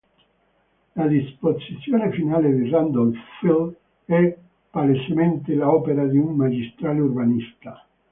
La 0.95 1.05
disposizione 1.05 2.11
finale 2.11 2.51
di 2.55 2.67
Randolph 2.71 3.15
Field 3.39 3.75
è 4.05 4.35
palesemente 4.71 5.53
l'opera 5.53 6.05
di 6.07 6.17
un 6.17 6.35
magistrale 6.37 7.01
urbanista. 7.01 7.85